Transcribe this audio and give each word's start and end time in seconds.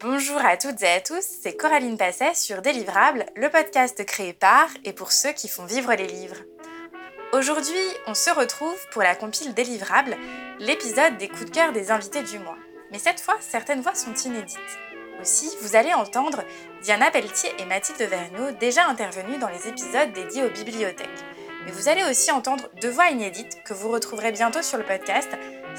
Bonjour 0.00 0.38
à 0.44 0.56
toutes 0.56 0.80
et 0.82 0.88
à 0.88 1.00
tous, 1.00 1.24
c'est 1.42 1.56
Coraline 1.56 1.96
Passet 1.96 2.34
sur 2.34 2.62
Délivrable, 2.62 3.26
le 3.34 3.48
podcast 3.48 4.04
créé 4.04 4.32
par 4.32 4.68
et 4.84 4.92
pour 4.92 5.10
ceux 5.10 5.32
qui 5.32 5.48
font 5.48 5.64
vivre 5.64 5.92
les 5.92 6.06
livres. 6.06 6.36
Aujourd'hui, 7.32 7.74
on 8.06 8.14
se 8.14 8.30
retrouve 8.30 8.78
pour 8.92 9.02
la 9.02 9.16
compile 9.16 9.54
Délivrable, 9.54 10.16
l'épisode 10.60 11.16
des 11.18 11.28
coups 11.28 11.46
de 11.46 11.50
cœur 11.50 11.72
des 11.72 11.90
invités 11.90 12.22
du 12.22 12.38
mois. 12.38 12.56
Mais 12.92 13.00
cette 13.00 13.18
fois, 13.18 13.36
certaines 13.40 13.80
voix 13.80 13.96
sont 13.96 14.14
inédites. 14.14 14.56
Aussi, 15.20 15.50
vous 15.62 15.74
allez 15.74 15.92
entendre 15.92 16.44
Diana 16.82 17.10
Pelletier 17.10 17.50
et 17.58 17.64
Mathilde 17.64 18.00
Vergniaud 18.00 18.52
déjà 18.60 18.86
intervenues 18.86 19.38
dans 19.38 19.48
les 19.48 19.66
épisodes 19.66 20.12
dédiés 20.12 20.44
aux 20.44 20.50
bibliothèques. 20.50 21.08
Mais 21.64 21.72
vous 21.72 21.88
allez 21.88 22.04
aussi 22.04 22.30
entendre 22.30 22.68
deux 22.80 22.90
voix 22.90 23.08
inédites 23.08 23.64
que 23.64 23.74
vous 23.74 23.88
retrouverez 23.88 24.30
bientôt 24.30 24.62
sur 24.62 24.78
le 24.78 24.84
podcast. 24.84 25.28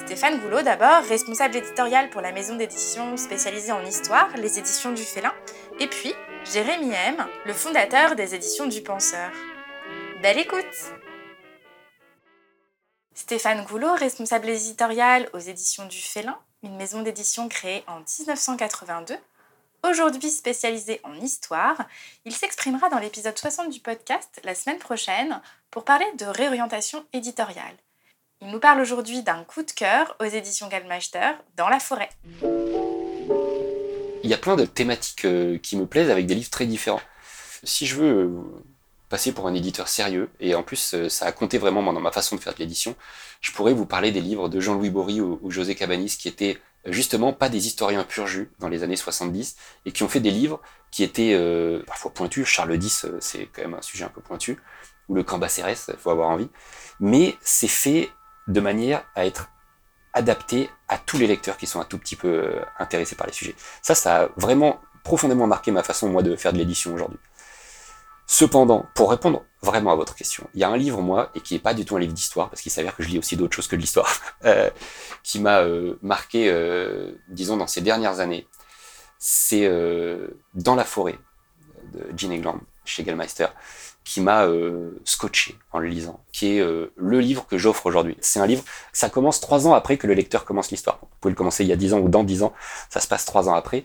Stéphane 0.06 0.40
Goulot 0.40 0.62
d'abord, 0.62 1.04
responsable 1.04 1.58
éditorial 1.58 2.10
pour 2.10 2.22
la 2.22 2.32
maison 2.32 2.56
d'édition 2.56 3.18
spécialisée 3.18 3.74
en 3.74 3.86
histoire, 3.86 4.30
les 4.38 4.58
éditions 4.58 4.94
du 4.94 5.04
Félin. 5.04 5.34
Et 5.80 5.88
puis, 5.88 6.14
Jérémy 6.52 6.92
M, 6.92 7.28
le 7.46 7.54
fondateur 7.54 8.16
des 8.16 8.34
éditions 8.34 8.66
du 8.66 8.82
Penseur. 8.82 9.30
Belle 10.22 10.40
écoute 10.40 10.94
Stéphane 13.14 13.66
Goulot, 13.66 13.94
responsable 13.94 14.50
éditorial 14.50 15.30
aux 15.34 15.40
éditions 15.40 15.86
du 15.86 16.00
Félin, 16.00 16.40
une 16.64 16.78
maison 16.78 17.04
d'édition 17.04 17.50
créée 17.50 17.84
en 17.88 18.00
1982. 18.00 19.16
Aujourd'hui 19.84 20.32
spécialisé 20.32 21.02
en 21.04 21.14
histoire, 21.16 21.78
il 22.26 22.34
s'exprimera 22.34 22.90
dans 22.90 23.00
l'épisode 23.00 23.38
60 23.38 23.70
du 23.70 23.82
podcast 23.82 24.40
la 24.46 24.56
semaine 24.56 24.80
prochaine 24.80 25.42
pour 25.70 25.84
parler 25.84 26.08
de 26.18 26.26
réorientation 26.26 27.06
éditoriale. 27.12 27.76
Il 28.42 28.52
nous 28.52 28.60
parle 28.60 28.80
aujourd'hui 28.80 29.22
d'un 29.22 29.44
coup 29.44 29.64
de 29.64 29.72
cœur 29.72 30.16
aux 30.22 30.26
éditions 30.26 30.70
Gallmeister 30.70 31.32
dans 31.58 31.68
la 31.68 31.78
forêt. 31.78 32.08
Il 34.24 34.30
y 34.30 34.34
a 34.34 34.38
plein 34.38 34.56
de 34.56 34.64
thématiques 34.64 35.26
euh, 35.26 35.58
qui 35.58 35.76
me 35.76 35.86
plaisent 35.86 36.10
avec 36.10 36.26
des 36.26 36.36
livres 36.36 36.50
très 36.50 36.66
différents. 36.66 37.02
Si 37.64 37.86
je 37.86 37.98
veux 37.98 38.14
euh, 38.14 38.30
passer 39.10 39.34
pour 39.34 39.46
un 39.48 39.54
éditeur 39.54 39.90
sérieux, 39.90 40.30
et 40.40 40.56
en 40.56 40.64
plus 40.64 40.94
euh, 40.94 41.10
ça 41.10 41.26
a 41.26 41.34
compté 41.34 41.58
vraiment 41.58 41.84
dans 41.92 42.00
ma 42.00 42.14
façon 42.14 42.38
de 42.38 42.40
faire 42.40 42.54
de 42.54 42.60
l'édition, 42.60 42.96
je 43.42 43.52
pourrais 43.52 43.74
vous 43.74 43.86
parler 43.86 44.14
des 44.14 44.22
livres 44.22 44.48
de 44.48 44.62
Jean-Louis 44.62 44.90
Bory 44.90 45.20
ou, 45.20 45.52
José 45.52 45.76
Cabanis 45.76 46.16
qui 46.18 46.30
étaient 46.30 46.58
justement 46.86 47.34
pas 47.34 47.50
des 47.50 47.68
historiens 47.68 48.06
pur 48.06 48.26
jus 48.26 48.52
dans 48.60 48.70
les 48.70 48.84
années 48.84 48.96
70 48.96 49.58
et 49.86 49.92
qui 49.92 50.04
ont 50.04 50.10
fait 50.10 50.22
des 50.22 50.32
livres 50.32 50.62
qui 50.92 51.04
étaient 51.04 51.38
parfois 51.86 52.14
pointus. 52.14 52.48
Charles 52.48 52.82
X, 52.82 53.06
c'est 53.20 53.48
quand 53.48 53.64
même 53.64 53.74
un 53.74 53.82
sujet 53.82 54.06
un 54.06 54.10
peu 54.10 54.22
pointu, 54.22 54.62
ou 55.10 55.16
le 55.16 55.24
Cambacérès, 55.24 55.90
il 55.90 56.00
faut 56.00 56.10
avoir 56.10 56.30
envie. 56.30 56.50
Mais 57.02 57.36
c'est 57.42 57.68
fait 57.68 58.10
de 58.50 58.60
manière 58.60 59.04
à 59.16 59.26
être 59.26 59.50
adapté 60.14 60.70
à 60.88 60.98
tous 60.98 61.18
les 61.18 61.28
lecteurs 61.28 61.56
qui 61.56 61.68
sont 61.68 61.80
un 61.80 61.86
tout 61.86 61.98
petit 61.98 62.16
peu 62.16 62.60
intéressés 62.80 63.16
par 63.16 63.28
les 63.28 63.34
sujets. 63.34 63.56
Ça, 63.82 63.96
ça 63.96 64.24
a 64.24 64.30
vraiment 64.36 64.82
profondément 65.04 65.48
marqué 65.48 65.72
ma 65.72 65.84
façon, 65.84 66.10
moi, 66.10 66.24
de 66.24 66.36
faire 66.36 66.52
de 66.52 66.58
l'édition 66.58 66.94
aujourd'hui. 66.94 67.20
Cependant, 68.26 68.86
pour 68.94 69.10
répondre 69.10 69.44
vraiment 69.62 69.92
à 69.92 69.96
votre 69.96 70.16
question, 70.16 70.48
il 70.54 70.60
y 70.60 70.64
a 70.64 70.70
un 70.70 70.78
livre, 70.78 71.02
moi, 71.02 71.32
et 71.36 71.42
qui 71.42 71.54
n'est 71.54 71.60
pas 71.60 71.74
du 71.74 71.86
tout 71.86 71.96
un 71.96 72.00
livre 72.00 72.14
d'histoire, 72.14 72.50
parce 72.50 72.62
qu'il 72.62 72.72
s'avère 72.72 72.96
que 72.96 73.04
je 73.04 73.10
lis 73.10 73.20
aussi 73.20 73.36
d'autres 73.38 73.56
choses 73.56 73.68
que 73.68 73.76
de 73.76 73.82
l'histoire, 73.82 74.08
euh, 74.46 74.70
qui 75.24 75.40
m'a 75.40 75.62
euh, 75.62 75.96
marqué, 76.02 76.50
euh, 76.50 77.14
disons, 77.28 77.58
dans 77.58 77.68
ces 77.68 77.82
dernières 77.82 78.20
années. 78.20 78.48
C'est 79.18 79.68
Dans 80.54 80.76
la 80.76 80.86
forêt 80.86 81.20
de 81.92 82.06
Gene 82.16 82.32
Egland, 82.32 82.62
chez 82.86 83.04
qui 84.10 84.22
m'a 84.22 84.48
scotché 85.06 85.56
en 85.72 85.78
le 85.78 85.88
lisant, 85.88 86.20
qui 86.32 86.58
est 86.58 86.64
le 86.96 87.20
livre 87.20 87.46
que 87.46 87.60
j'offre 87.60 87.86
aujourd'hui. 87.86 88.18
C'est 88.22 88.40
un 88.40 88.48
livre, 88.48 88.64
ça 88.92 89.08
commence 89.08 89.40
trois 89.40 89.68
ans 89.68 89.76
après 89.76 89.98
que 89.98 90.08
le 90.08 90.16
lecteur 90.16 90.46
commence 90.46 90.72
l'histoire. 90.72 90.98
Vous 91.04 91.08
pouvez 91.22 91.32
le 91.32 91.36
commencer 91.36 91.64
il 91.64 91.68
y 91.68 91.74
a 91.74 91.76
dix 91.76 91.94
ans 91.94 92.00
ou 92.00 92.10
dans 92.10 92.24
dix 92.24 92.42
ans, 92.42 92.52
ça 92.90 93.02
se 93.02 93.08
passe 93.08 93.26
trois 93.26 93.50
ans 93.50 93.54
après. 93.54 93.84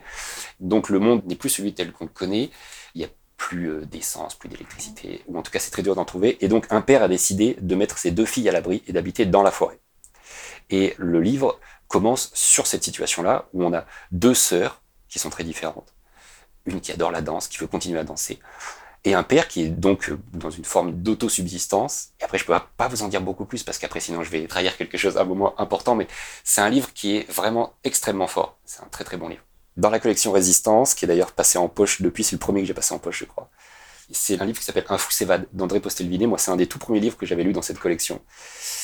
Donc 0.61 0.89
le 0.89 0.99
monde 0.99 1.27
n'est 1.27 1.35
plus 1.35 1.51
celui 1.51 1.75
tel 1.75 1.93
qu'on 1.93 2.05
le 2.05 2.11
connaît. 2.11 2.49
Il 2.95 3.03
y 3.03 3.05
a 3.05 3.09
plus 3.37 3.67
euh, 3.67 3.85
d'essence, 3.85 4.35
plus 4.35 4.49
d'électricité, 4.49 5.23
ou 5.27 5.37
en 5.37 5.43
tout 5.43 5.51
cas 5.51 5.59
c'est 5.59 5.71
très 5.71 5.83
dur 5.83 5.95
d'en 5.95 6.07
trouver. 6.07 6.43
Et 6.43 6.49
donc 6.49 6.69
un 6.71 6.81
père 6.81 7.03
a 7.03 7.09
décidé 7.09 7.59
de 7.61 7.75
mettre 7.75 7.99
ses 7.99 8.11
deux 8.11 8.25
filles 8.25 8.49
à 8.49 8.53
l'abri 8.53 8.83
et 8.89 8.95
d'habiter 8.95 9.27
dans 9.27 9.43
la 9.43 9.51
forêt. 9.51 9.79
Et 10.71 10.95
le 10.97 11.21
livre 11.21 11.61
commence 11.87 12.31
sur 12.33 12.67
cette 12.67 12.83
situation-là, 12.83 13.45
où 13.53 13.63
on 13.63 13.75
a 13.75 13.85
deux 14.11 14.33
sœurs 14.33 14.81
qui 15.11 15.19
sont 15.19 15.29
très 15.29 15.45
différentes. 15.45 15.93
Une 16.65 16.81
qui 16.81 16.93
adore 16.93 17.11
la 17.11 17.21
danse, 17.21 17.47
qui 17.47 17.59
veut 17.59 17.67
continuer 17.67 18.01
à 18.01 18.05
danser, 18.05 18.39
et 19.05 19.15
un 19.15 19.23
père 19.23 19.49
qui 19.49 19.63
est 19.63 19.69
donc 19.69 20.11
dans 20.33 20.51
une 20.51 20.65
forme 20.65 20.93
d'autosubsistance. 20.93 22.09
Et 22.21 22.25
après, 22.25 22.39
je 22.39 22.45
peux 22.45 22.55
pas 22.77 22.89
vous 22.89 23.03
en 23.03 23.09
dire 23.09 23.21
beaucoup 23.21 23.45
plus 23.45 23.63
parce 23.63 23.79
qu'après, 23.79 24.01
sinon, 24.01 24.23
je 24.23 24.31
vais 24.31 24.47
trahir 24.47 24.77
quelque 24.77 24.99
chose 24.99 25.17
à 25.17 25.23
un 25.23 25.25
moment 25.25 25.59
important, 25.61 25.95
mais 25.95 26.09
c'est 26.43 26.61
un 26.61 26.71
livre 26.71 26.93
qui 26.95 27.17
est 27.17 27.31
vraiment 27.31 27.75
extrêmement 27.85 28.27
fort. 28.27 28.57
C'est 28.65 28.83
un 28.83 28.89
très 28.91 29.05
très 29.05 29.17
bon 29.17 29.29
livre 29.29 29.43
dans 29.77 29.91
la 29.91 29.99
collection 29.99 30.33
Résistance, 30.33 30.95
qui 30.95 31.05
est 31.05 31.09
d'ailleurs 31.09 31.33
passé 31.33 31.59
en 31.59 31.69
poche 31.69 32.01
depuis, 32.03 32.25
c'est 32.25 32.37
le 32.37 32.39
premier 32.39 32.61
que 32.61 32.67
j'ai 32.67 32.75
passé 32.75 32.95
en 32.95 32.99
poche, 32.99 33.21
je 33.21 33.25
crois. 33.25 33.51
C'est 34.11 34.41
un 34.41 34.45
livre 34.45 34.59
qui 34.59 34.65
s'appelle 34.65 34.85
Un 34.89 34.99
fou 34.99 35.11
s'évade 35.11 35.47
d'André 35.53 35.81
Postelvini. 35.81 36.27
Moi, 36.27 36.39
c'est 36.39 36.51
un 36.51 36.57
des 36.57 36.67
tout 36.67 36.79
premiers 36.79 37.01
livres 37.01 37.17
que 37.17 37.25
j'avais 37.25 37.43
lu 37.43 37.53
dans 37.53 37.63
cette 37.63 37.79
collection. 37.79 38.21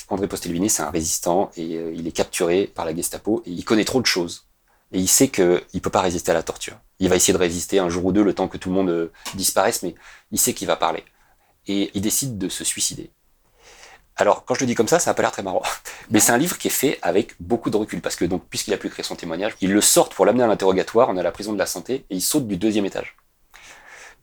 André 0.08 0.26
Postelvini, 0.26 0.70
c'est 0.70 0.82
un 0.82 0.90
résistant 0.90 1.50
et 1.56 1.76
euh, 1.76 1.92
il 1.94 2.08
est 2.08 2.12
capturé 2.12 2.66
par 2.66 2.86
la 2.86 2.94
Gestapo 2.94 3.42
et 3.44 3.50
il 3.50 3.64
connaît 3.64 3.84
trop 3.84 4.00
de 4.00 4.06
choses. 4.06 4.49
Et 4.92 4.98
il 4.98 5.08
sait 5.08 5.28
qu'il 5.28 5.62
ne 5.74 5.78
peut 5.80 5.90
pas 5.90 6.00
résister 6.00 6.30
à 6.30 6.34
la 6.34 6.42
torture. 6.42 6.76
Il 6.98 7.08
va 7.08 7.16
essayer 7.16 7.32
de 7.32 7.38
résister 7.38 7.78
un 7.78 7.88
jour 7.88 8.04
ou 8.06 8.12
deux 8.12 8.22
le 8.22 8.34
temps 8.34 8.48
que 8.48 8.58
tout 8.58 8.68
le 8.68 8.74
monde 8.74 8.90
euh, 8.90 9.12
disparaisse, 9.34 9.82
mais 9.82 9.94
il 10.32 10.38
sait 10.38 10.52
qu'il 10.52 10.66
va 10.66 10.76
parler. 10.76 11.04
Et 11.66 11.90
il 11.94 12.02
décide 12.02 12.38
de 12.38 12.48
se 12.48 12.64
suicider. 12.64 13.10
Alors, 14.16 14.44
quand 14.44 14.54
je 14.54 14.60
le 14.60 14.66
dis 14.66 14.74
comme 14.74 14.88
ça, 14.88 14.98
ça 14.98 15.10
n'a 15.10 15.14
pas 15.14 15.22
l'air 15.22 15.32
très 15.32 15.42
marrant. 15.42 15.62
Mais 16.10 16.20
c'est 16.20 16.32
un 16.32 16.38
livre 16.38 16.58
qui 16.58 16.68
est 16.68 16.70
fait 16.70 16.98
avec 17.02 17.34
beaucoup 17.40 17.70
de 17.70 17.76
recul, 17.76 18.00
parce 18.00 18.16
que 18.16 18.24
donc, 18.24 18.44
puisqu'il 18.50 18.74
a 18.74 18.76
pu 18.76 18.90
créer 18.90 19.04
son 19.04 19.16
témoignage, 19.16 19.54
il 19.60 19.72
le 19.72 19.80
sort 19.80 20.08
pour 20.10 20.26
l'amener 20.26 20.44
à 20.44 20.46
l'interrogatoire, 20.46 21.08
on 21.08 21.16
est 21.16 21.20
à 21.20 21.22
la 21.22 21.32
prison 21.32 21.52
de 21.52 21.58
la 21.58 21.66
santé, 21.66 22.04
et 22.10 22.16
il 22.16 22.20
saute 22.20 22.46
du 22.46 22.56
deuxième 22.56 22.84
étage. 22.84 23.16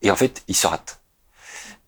Et 0.02 0.10
en 0.10 0.16
fait, 0.16 0.44
il 0.46 0.54
se 0.54 0.66
rate. 0.66 1.00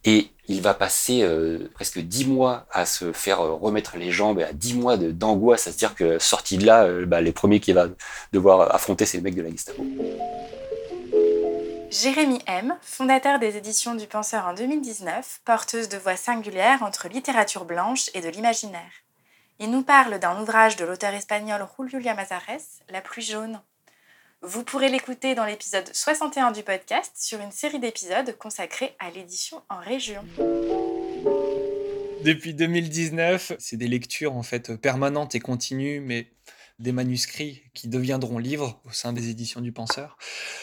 Et 0.05 0.31
il 0.51 0.63
va 0.63 0.75
passer 0.75 1.23
euh, 1.23 1.71
presque 1.75 2.01
dix 2.01 2.27
mois 2.27 2.67
à 2.73 2.85
se 2.85 3.13
faire 3.13 3.41
euh, 3.41 3.53
remettre 3.53 3.97
les 3.97 4.11
jambes, 4.11 4.41
et 4.41 4.45
à 4.45 4.53
dix 4.53 4.75
mois 4.75 4.97
d'angoisse, 4.97 5.69
à 5.69 5.73
se 5.73 5.79
dire 5.79 5.95
que 5.95 6.19
sorti 6.19 6.59
de 6.59 6.67
là, 6.67 6.85
euh, 6.85 7.07
bah, 7.07 7.21
les 7.21 7.31
premiers 7.31 7.61
qu'il 7.61 7.75
va 7.75 7.87
devoir 8.33 8.75
affronter, 8.75 9.07
c'est 9.07 9.19
les 9.19 9.23
mecs 9.23 9.37
de 9.37 9.43
la 9.43 9.51
Gestapo. 9.51 9.87
Jérémy 11.91 12.41
M., 12.47 12.75
fondateur 12.83 13.39
des 13.39 13.57
éditions 13.57 13.95
du 13.95 14.09
Penseur 14.09 14.47
en 14.47 14.55
2019, 14.55 15.41
porteuse 15.45 15.89
de 15.89 15.99
voix 15.99 16.17
singulière 16.17 16.83
entre 16.83 17.09
littérature 17.09 17.65
blanche 17.65 18.11
et 18.15 18.21
de 18.21 18.29
l'imaginaire. 18.29 18.91
Il 19.61 19.71
nous 19.71 19.83
parle 19.83 20.19
d'un 20.19 20.41
ouvrage 20.41 20.77
de 20.77 20.85
l'auteur 20.85 21.15
espagnol 21.15 21.65
Julio 21.79 22.05
Llamazares, 22.05 22.81
La 22.89 23.01
pluie 23.01 23.23
jaune. 23.23 23.61
Vous 24.43 24.65
pourrez 24.65 24.89
l'écouter 24.89 25.35
dans 25.35 25.45
l'épisode 25.45 25.85
61 25.93 26.53
du 26.53 26.63
podcast 26.63 27.13
sur 27.15 27.41
une 27.41 27.53
série 27.53 27.79
d'épisodes 27.79 28.35
consacrés 28.39 28.97
à 28.99 29.11
l'édition 29.11 29.61
en 29.69 29.77
région. 29.81 30.25
Depuis 32.25 32.55
2019, 32.55 33.53
c'est 33.59 33.77
des 33.77 33.87
lectures 33.87 34.35
en 34.35 34.43
fait 34.43 34.77
permanentes 34.77 35.35
et 35.35 35.41
continues, 35.41 36.01
mais 36.01 36.29
des 36.81 36.93
manuscrits 36.93 37.63
qui 37.75 37.89
deviendront 37.89 38.39
livres 38.39 38.81
au 38.87 38.91
sein 38.91 39.13
des 39.13 39.29
éditions 39.29 39.61
du 39.61 39.71
Penseur. 39.71 40.17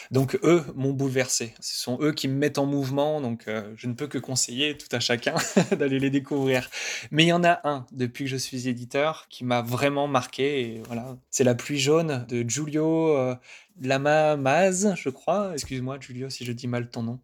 Donc 0.10 0.38
eux 0.44 0.66
m'ont 0.76 0.92
bouleversé. 0.92 1.54
Ce 1.60 1.78
sont 1.80 2.00
eux 2.02 2.12
qui 2.12 2.28
me 2.28 2.34
mettent 2.34 2.58
en 2.58 2.66
mouvement, 2.66 3.22
donc 3.22 3.48
euh, 3.48 3.72
je 3.78 3.88
ne 3.88 3.94
peux 3.94 4.08
que 4.08 4.18
conseiller 4.18 4.76
tout 4.78 4.88
à 4.92 5.00
chacun 5.00 5.36
d'aller 5.78 6.00
les 6.00 6.10
découvrir. 6.10 6.70
Mais 7.12 7.24
il 7.24 7.28
y 7.28 7.34
en 7.34 7.44
a 7.44 7.62
un 7.64 7.86
depuis 7.92 8.26
que 8.26 8.32
je 8.32 8.38
suis 8.38 8.68
éditeur 8.68 9.28
qui 9.30 9.46
m'a 9.46 9.62
vraiment 9.62 10.08
marqué. 10.08 10.82
Voilà, 10.88 11.18
c'est 11.30 11.44
La 11.44 11.56
pluie 11.56 11.80
jaune 11.80 12.26
de 12.28 12.44
Giulio 12.48 13.16
euh, 13.16 13.36
Lama 13.82 14.38
Maz, 14.38 14.94
je 14.96 15.10
crois. 15.10 15.52
Excuse-moi, 15.54 15.98
Julio, 16.00 16.30
si 16.30 16.46
je 16.46 16.52
dis 16.52 16.68
mal 16.68 16.90
ton 16.90 17.04
nom. 17.04 17.20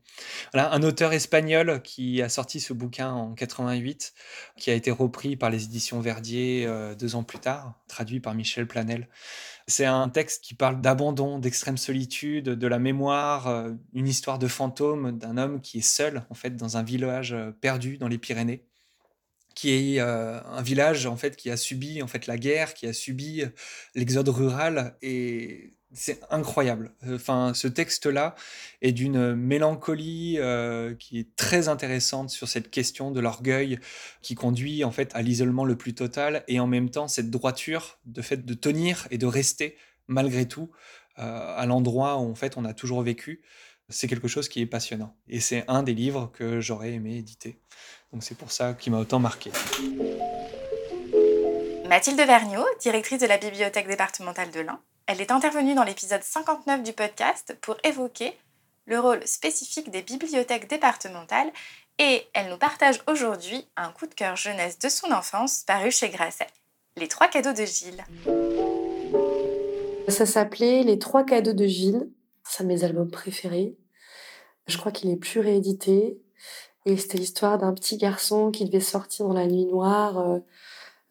Voilà, 0.53 0.71
un 0.73 0.83
auteur 0.83 1.13
espagnol 1.13 1.81
qui 1.83 2.21
a 2.21 2.29
sorti 2.29 2.59
ce 2.59 2.73
bouquin 2.73 3.11
en 3.11 3.33
88, 3.33 4.13
qui 4.57 4.69
a 4.69 4.73
été 4.73 4.91
repris 4.91 5.35
par 5.35 5.49
les 5.49 5.65
éditions 5.65 5.99
Verdier 5.99 6.65
euh, 6.67 6.95
deux 6.95 7.15
ans 7.15 7.23
plus 7.23 7.39
tard, 7.39 7.73
traduit 7.87 8.19
par 8.19 8.35
Michel 8.35 8.67
Planel. 8.67 9.07
C'est 9.67 9.85
un 9.85 10.09
texte 10.09 10.43
qui 10.43 10.53
parle 10.53 10.81
d'abandon, 10.81 11.39
d'extrême 11.39 11.77
solitude, 11.77 12.49
de 12.49 12.67
la 12.67 12.79
mémoire, 12.79 13.47
euh, 13.47 13.71
une 13.93 14.07
histoire 14.07 14.37
de 14.37 14.47
fantôme 14.47 15.17
d'un 15.17 15.37
homme 15.37 15.61
qui 15.61 15.79
est 15.79 15.81
seul, 15.81 16.23
en 16.29 16.35
fait, 16.35 16.55
dans 16.55 16.77
un 16.77 16.83
village 16.83 17.33
euh, 17.33 17.51
perdu 17.51 17.97
dans 17.97 18.07
les 18.07 18.17
Pyrénées 18.17 18.65
qui 19.55 19.69
est 19.69 19.99
un 19.99 20.61
village 20.63 21.05
en 21.05 21.15
fait 21.15 21.35
qui 21.35 21.51
a 21.51 21.57
subi 21.57 22.01
en 22.01 22.07
fait 22.07 22.25
la 22.25 22.37
guerre, 22.37 22.73
qui 22.73 22.87
a 22.87 22.93
subi 22.93 23.43
l'exode 23.93 24.29
rural 24.29 24.97
et 25.03 25.73
c'est 25.93 26.19
incroyable. 26.31 26.91
Enfin, 27.07 27.53
ce 27.53 27.67
texte-là 27.67 28.35
est 28.81 28.91
d'une 28.91 29.35
mélancolie 29.35 30.37
euh, 30.39 30.95
qui 30.95 31.19
est 31.19 31.35
très 31.35 31.67
intéressante 31.67 32.29
sur 32.31 32.47
cette 32.47 32.71
question 32.71 33.11
de 33.11 33.19
l'orgueil 33.19 33.79
qui 34.21 34.35
conduit 34.35 34.83
en 34.83 34.91
fait 34.91 35.11
à 35.13 35.21
l'isolement 35.21 35.65
le 35.65 35.75
plus 35.75 35.93
total 35.93 36.43
et 36.47 36.59
en 36.59 36.67
même 36.67 36.89
temps 36.89 37.07
cette 37.07 37.29
droiture 37.29 37.99
de 38.05 38.21
fait 38.21 38.45
de 38.45 38.53
tenir 38.53 39.07
et 39.11 39.17
de 39.17 39.25
rester 39.27 39.77
malgré 40.07 40.47
tout 40.47 40.71
euh, 41.19 41.55
à 41.55 41.65
l'endroit 41.65 42.17
où 42.17 42.29
en 42.29 42.35
fait 42.35 42.57
on 42.57 42.65
a 42.65 42.73
toujours 42.73 43.01
vécu. 43.03 43.41
C'est 43.89 44.07
quelque 44.07 44.27
chose 44.27 44.49
qui 44.49 44.61
est 44.61 44.65
passionnant 44.65 45.15
et 45.27 45.39
c'est 45.39 45.63
un 45.67 45.83
des 45.83 45.93
livres 45.93 46.31
que 46.33 46.59
j'aurais 46.59 46.93
aimé 46.93 47.17
éditer. 47.17 47.59
Donc 48.11 48.23
c'est 48.23 48.37
pour 48.37 48.51
ça 48.51 48.73
qu'il 48.73 48.91
m'a 48.91 48.99
autant 48.99 49.19
marqué. 49.19 49.51
Mathilde 51.87 52.17
Vergniaud, 52.17 52.65
directrice 52.81 53.19
de 53.19 53.27
la 53.27 53.37
bibliothèque 53.37 53.87
départementale 53.87 54.49
de 54.49 54.61
l'Ain, 54.61 54.79
Elle 55.05 55.19
est 55.19 55.31
intervenue 55.31 55.75
dans 55.75 55.83
l'épisode 55.83 56.23
59 56.23 56.81
du 56.81 56.93
podcast 56.93 57.57
pour 57.59 57.75
évoquer 57.83 58.37
le 58.85 59.01
rôle 59.01 59.27
spécifique 59.27 59.91
des 59.91 60.01
bibliothèques 60.01 60.69
départementales 60.69 61.51
et 61.99 62.25
elle 62.33 62.49
nous 62.49 62.57
partage 62.57 63.01
aujourd'hui 63.07 63.67
un 63.75 63.91
coup 63.91 64.07
de 64.07 64.13
cœur 64.13 64.37
jeunesse 64.37 64.79
de 64.79 64.87
son 64.87 65.11
enfance 65.11 65.63
paru 65.67 65.91
chez 65.91 66.07
Grasset, 66.07 66.47
Les 66.95 67.09
trois 67.09 67.27
cadeaux 67.27 67.51
de 67.51 67.65
Gilles. 67.65 68.05
Ça 70.07 70.25
s'appelait 70.25 70.83
Les 70.83 70.99
trois 70.99 71.25
cadeaux 71.25 71.51
de 71.51 71.67
Gilles. 71.67 72.09
C'est 72.47 72.63
mes 72.63 72.85
albums 72.85 73.11
préférés. 73.11 73.75
Je 74.67 74.77
crois 74.77 74.93
qu'il 74.93 75.09
est 75.09 75.17
plus 75.17 75.41
réédité. 75.41 76.17
Et 76.85 76.95
c'était 76.95 77.17
l'histoire 77.17 77.57
d'un 77.57 77.73
petit 77.73 77.97
garçon 77.97 78.51
qui 78.51 78.63
devait 78.63 78.79
sortir 78.79 79.27
dans 79.27 79.33
la 79.33 79.47
nuit 79.47 79.65
noire. 79.65 80.17
Euh, 80.19 80.39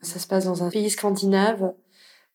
ça 0.00 0.18
se 0.18 0.26
passe 0.26 0.46
dans 0.46 0.62
un 0.62 0.70
pays 0.70 0.88
scandinave. 0.88 1.74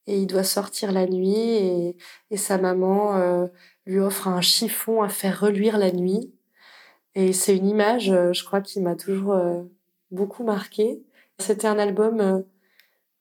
Et 0.07 0.19
il 0.19 0.27
doit 0.27 0.44
sortir 0.44 0.92
la 0.92 1.06
nuit 1.06 1.36
et, 1.36 1.98
et 2.31 2.38
sa 2.38 2.57
maman 2.57 3.18
euh, 3.18 3.48
lui 3.86 4.00
offre 4.00 4.27
un 4.27 4.42
chiffon 4.42 5.04
à 5.04 5.09
faire 5.09 5.42
reluire 5.42 5.77
la 5.77 5.92
nuit. 5.92 6.33
Et 7.15 7.33
c'est 7.33 7.56
une 7.57 7.68
image, 7.68 8.09
euh, 8.12 8.31
je 8.33 8.45
crois, 8.45 8.62
qui 8.62 8.80
m'a 8.80 8.95
toujours 8.95 9.33
euh, 9.33 9.63
beaucoup 10.12 10.44
marqué. 10.44 11.04
C'était 11.39 11.68
un 11.68 11.77
album 11.77 12.45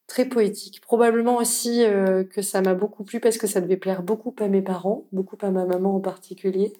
très 0.06 0.26
poétique. 0.26 0.80
Probablement 0.80 1.36
aussi 1.36 1.82
que 2.30 2.40
ça 2.40 2.62
m'a 2.62 2.72
beaucoup 2.72 3.04
plu 3.04 3.20
parce 3.20 3.36
que 3.36 3.46
ça 3.46 3.60
devait 3.60 3.76
plaire 3.76 4.02
beaucoup 4.02 4.34
à 4.38 4.48
mes 4.48 4.62
parents, 4.62 5.04
beaucoup 5.12 5.36
à 5.42 5.50
ma 5.50 5.66
maman 5.66 5.96
en 5.96 6.00
particulier. 6.00 6.72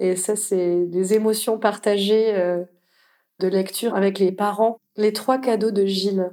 Et 0.00 0.16
ça, 0.16 0.36
c'est 0.36 0.86
des 0.86 1.12
émotions 1.12 1.58
partagées 1.58 2.32
de 3.40 3.48
lecture 3.48 3.94
avec 3.94 4.18
les 4.18 4.32
parents. 4.32 4.80
Les 4.96 5.12
trois 5.12 5.38
cadeaux 5.38 5.70
de 5.70 5.84
Gilles. 5.84 6.30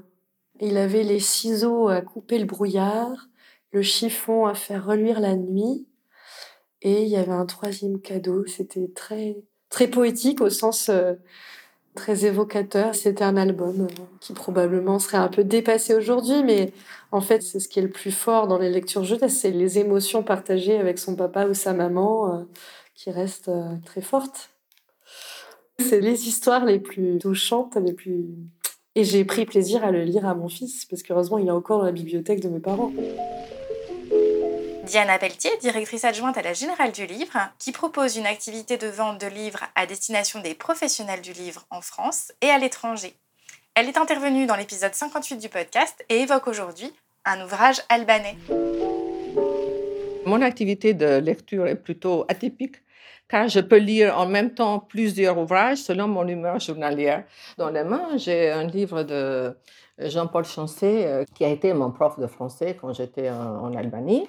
Il 0.62 0.78
avait 0.78 1.04
les 1.04 1.20
ciseaux 1.20 1.90
à 1.90 2.02
couper 2.02 2.38
le 2.38 2.46
brouillard, 2.46 3.28
le 3.72 3.82
chiffon 3.82 4.46
à 4.46 4.54
faire 4.54 4.86
reluire 4.86 5.20
la 5.20 5.36
nuit, 5.36 5.88
et 6.84 7.02
il 7.04 7.10
y 7.10 7.18
avait 7.18 7.32
un 7.32 7.46
troisième 7.48 8.00
cadeau. 8.00 8.46
C'était 8.46 8.88
très 8.96 9.38
très 9.70 9.88
poétique 9.88 10.42
au 10.42 10.52
sens 10.52 10.90
euh, 10.90 11.14
très 11.96 12.26
évocateur. 12.26 12.94
C'était 12.94 13.24
un 13.24 13.38
album 13.38 13.88
euh, 13.90 14.04
qui 14.20 14.34
probablement 14.34 15.00
serait 15.00 15.18
un 15.18 15.30
peu 15.30 15.44
dépassé 15.44 15.96
aujourd'hui, 15.96 16.44
mais 16.44 16.74
en 17.12 17.22
fait, 17.22 17.42
c'est 17.42 17.60
ce 17.60 17.68
qui 17.68 17.80
est 17.80 17.84
le 17.84 17.90
plus 17.90 18.12
fort 18.12 18.48
dans 18.48 18.60
les 18.60 18.70
lectures 18.70 19.04
jeunesse, 19.04 19.40
c'est 19.40 19.52
les 19.52 19.80
émotions 19.80 20.22
partagées 20.22 20.78
avec 20.78 21.00
son 21.00 21.16
papa 21.16 21.48
ou 21.48 21.56
sa 21.56 21.74
maman 21.74 22.36
euh, 22.36 22.44
qui 22.94 23.10
restent 23.10 23.52
très 23.86 24.02
fortes. 24.02 24.52
C'est 25.80 26.02
les 26.02 26.28
histoires 26.28 26.66
les 26.66 26.80
plus 26.80 27.18
touchantes, 27.18 27.76
les 27.76 27.94
plus... 27.94 28.28
Et 28.94 29.06
j'ai 29.06 29.24
pris 29.24 29.46
plaisir 29.46 29.86
à 29.86 29.92
le 29.92 30.04
lire 30.04 30.28
à 30.28 30.36
mon 30.36 30.50
fils, 30.50 30.84
parce 30.84 31.02
qu'heureusement, 31.02 31.38
il 31.38 31.48
est 31.48 31.52
encore 31.52 31.80
dans 31.80 31.86
la 31.86 31.94
bibliothèque 31.94 32.42
de 32.42 32.50
mes 32.50 32.60
parents. 32.60 32.92
Diana 34.84 35.18
Pelletier, 35.18 35.52
directrice 35.62 36.04
adjointe 36.04 36.38
à 36.38 36.42
la 36.42 36.52
Générale 36.52 36.92
du 36.92 37.06
Livre, 37.06 37.38
qui 37.58 37.72
propose 37.72 38.18
une 38.18 38.26
activité 38.26 38.76
de 38.76 38.88
vente 38.88 39.22
de 39.22 39.28
livres 39.28 39.64
à 39.76 39.86
destination 39.86 40.42
des 40.42 40.56
professionnels 40.56 41.22
du 41.22 41.32
livre 41.32 41.66
en 41.70 41.80
France 41.80 42.34
et 42.42 42.50
à 42.50 42.58
l'étranger. 42.58 43.14
Elle 43.76 43.88
est 43.88 43.98
intervenue 43.98 44.46
dans 44.46 44.58
l'épisode 44.58 44.94
58 44.94 45.38
du 45.38 45.48
podcast 45.48 46.04
et 46.10 46.18
évoque 46.18 46.48
aujourd'hui 46.48 46.92
un 47.24 47.46
ouvrage 47.46 47.82
albanais. 47.88 48.36
Mon 50.26 50.42
activité 50.42 50.94
de 50.94 51.20
lecture 51.20 51.68
est 51.68 51.78
plutôt 51.78 52.26
atypique 52.28 52.76
car 53.28 53.48
je 53.48 53.62
peux 53.62 53.78
lire 53.78 54.18
en 54.18 54.28
même 54.28 54.54
temps 54.54 54.80
plusieurs 54.80 55.38
ouvrages 55.38 55.78
selon 55.78 56.08
mon 56.08 56.28
humeur 56.28 56.60
journalière. 56.60 57.24
Dans 57.58 57.70
les 57.70 57.84
mains, 57.84 58.18
j'ai 58.18 58.52
un 58.52 58.66
livre 58.66 59.04
de 59.04 59.56
Jean-Paul 59.98 60.46
Chancet, 60.46 61.06
euh, 61.06 61.24
qui 61.36 61.46
a 61.46 61.50
été 61.50 61.74
mon 61.74 61.92
prof 61.92 62.20
de 62.20 62.28
français 62.28 62.78
quand 62.80 62.94
j'étais 62.94 63.30
en 63.30 63.74
Albanie. 63.74 64.28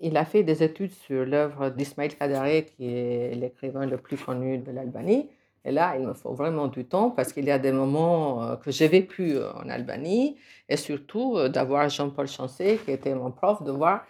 Il 0.00 0.16
a 0.16 0.24
fait 0.24 0.42
des 0.42 0.62
études 0.62 0.92
sur 0.92 1.24
l'œuvre 1.24 1.70
d'Ismail 1.70 2.08
Kadare, 2.08 2.64
qui 2.76 2.88
est 2.88 3.34
l'écrivain 3.34 3.86
le 3.86 3.96
plus 3.98 4.16
connu 4.16 4.58
de 4.58 4.72
l'Albanie. 4.72 5.28
Et 5.64 5.70
là, 5.70 5.94
il 5.98 6.06
me 6.06 6.12
faut 6.12 6.34
vraiment 6.34 6.66
du 6.66 6.84
temps 6.84 7.10
parce 7.10 7.32
qu'il 7.32 7.46
y 7.46 7.50
a 7.50 7.58
des 7.58 7.72
moments 7.72 8.42
euh, 8.42 8.56
que 8.56 8.70
j'ai 8.70 8.88
vécu 8.88 9.36
euh, 9.36 9.52
en 9.52 9.68
Albanie 9.68 10.36
et 10.68 10.76
surtout 10.76 11.38
d'avoir 11.48 11.88
Jean-Paul 11.88 12.26
Chancet, 12.26 12.78
qui 12.84 12.90
était 12.90 13.14
mon 13.14 13.30
prof, 13.30 13.62
de 13.62 13.70
voir 13.70 14.04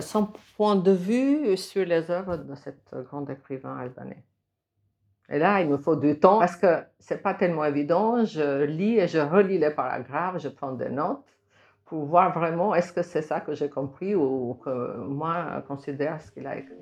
son 0.00 0.28
point 0.56 0.76
de 0.76 0.92
vue 0.92 1.56
sur 1.56 1.84
les 1.84 2.10
œuvres 2.10 2.36
de 2.36 2.54
cet 2.54 2.94
grand 3.06 3.28
écrivain 3.28 3.76
albanais. 3.76 4.24
Et 5.28 5.38
là, 5.38 5.60
il 5.60 5.68
me 5.68 5.78
faut 5.78 5.96
du 5.96 6.18
temps 6.20 6.38
parce 6.38 6.56
que 6.56 6.82
c'est 6.98 7.22
pas 7.22 7.34
tellement 7.34 7.64
évident. 7.64 8.24
Je 8.24 8.64
lis 8.64 8.98
et 8.98 9.08
je 9.08 9.18
relis 9.18 9.58
les 9.58 9.70
paragraphes, 9.70 10.38
je 10.38 10.48
prends 10.48 10.72
des 10.72 10.90
notes 10.90 11.24
pour 11.86 12.04
voir 12.04 12.32
vraiment 12.38 12.74
est-ce 12.74 12.92
que 12.92 13.02
c'est 13.02 13.22
ça 13.22 13.40
que 13.40 13.54
j'ai 13.54 13.68
compris 13.68 14.14
ou 14.14 14.58
que 14.64 14.96
moi 14.98 15.62
considère 15.66 16.20
ce 16.22 16.30
qu'il 16.30 16.46
a 16.46 16.56
écrit. 16.58 16.74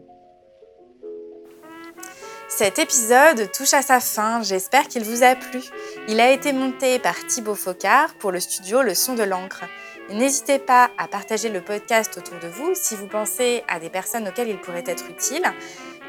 Cet 2.49 2.79
épisode 2.79 3.51
touche 3.53 3.73
à 3.73 3.83
sa 3.83 3.99
fin, 3.99 4.43
j'espère 4.43 4.87
qu'il 4.87 5.05
vous 5.05 5.23
a 5.23 5.35
plu. 5.35 5.61
Il 6.09 6.21
a 6.21 6.31
été 6.31 6.53
monté 6.53 6.99
par 6.99 7.15
Thibaut 7.27 7.55
Focard 7.55 8.15
pour 8.19 8.31
le 8.31 8.41
studio 8.41 8.83
Le 8.83 8.95
Son 8.95 9.15
de 9.15 9.23
l'encre. 9.23 9.65
N'hésitez 10.11 10.59
pas 10.59 10.91
à 10.99 11.09
partager 11.09 11.49
le 11.49 11.61
podcast 11.61 12.19
autour 12.19 12.39
de 12.39 12.49
vous 12.49 12.73
si 12.75 12.97
vous 12.97 13.07
pensez 13.07 13.63
à 13.69 13.81
des 13.81 13.91
personnes 13.91 14.29
auxquelles 14.29 14.49
il 14.49 14.61
pourrait 14.61 14.85
être 14.87 15.09
utile. 15.09 15.45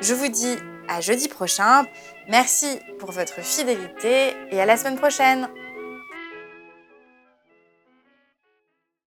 Je 0.01 0.13
vous 0.13 0.27
dis 0.27 0.55
à 0.87 1.01
jeudi 1.01 1.27
prochain. 1.27 1.85
Merci 2.27 2.79
pour 2.99 3.11
votre 3.11 3.41
fidélité 3.41 4.33
et 4.51 4.59
à 4.59 4.65
la 4.65 4.77
semaine 4.77 4.97
prochaine. 4.97 5.47